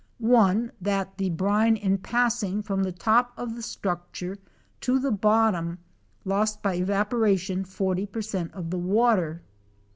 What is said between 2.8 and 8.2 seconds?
the top of the structure to the bottom lost by evaporation 40